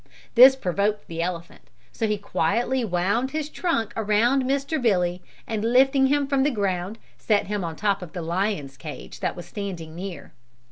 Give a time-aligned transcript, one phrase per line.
[0.33, 4.81] This provoked the elephant, so he quietly wound his trunk around Mr.
[4.81, 9.19] Billy and lifting him from the ground, set him on top of the lion's cage
[9.19, 10.31] that was standing near.